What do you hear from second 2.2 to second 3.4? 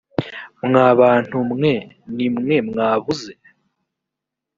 mwe mwabuze.